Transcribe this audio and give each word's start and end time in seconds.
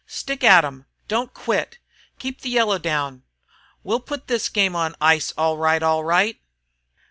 Stick 0.07 0.43
at 0.43 0.65
'em! 0.65 0.87
Don't 1.07 1.31
quit! 1.31 1.77
Keep 2.17 2.41
the 2.41 2.49
yellow 2.49 2.79
down! 2.79 3.21
We'll 3.83 3.99
put 3.99 4.25
this 4.25 4.49
game 4.49 4.75
on 4.75 4.95
ice, 4.99 5.31
all 5.37 5.57
right, 5.59 5.83
all 5.83 6.03
right!" 6.03 6.41